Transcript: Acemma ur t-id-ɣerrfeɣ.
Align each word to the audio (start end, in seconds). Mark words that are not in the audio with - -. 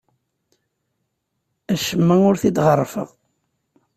Acemma 1.73 2.15
ur 2.29 2.35
t-id-ɣerrfeɣ. 2.41 3.09